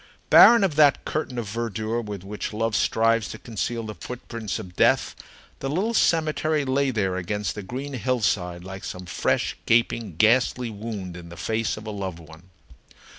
Barren 0.31 0.63
of 0.63 0.77
that 0.77 1.05
curtain 1.05 1.37
of 1.37 1.47
verdure 1.47 2.01
with 2.01 2.23
which 2.23 2.53
love 2.53 2.75
strives 2.75 3.27
to 3.27 3.37
conceal 3.37 3.83
the 3.83 3.93
footprints 3.93 4.57
of 4.57 4.75
death, 4.75 5.15
the 5.59 5.69
little 5.69 5.93
cemetery 5.93 6.65
lay 6.65 6.89
there 6.89 7.17
against 7.17 7.53
the 7.53 7.61
green 7.61 7.93
hillside 7.93 8.63
like 8.63 8.83
some 8.83 9.05
fresh, 9.05 9.55
gaping, 9.67 10.15
ghastly 10.15 10.71
wound 10.71 11.15
in 11.15 11.29
the 11.29 11.37
face 11.37 11.77
of 11.77 11.85
a 11.85 11.91
loved 11.91 12.17
one. 12.17 12.49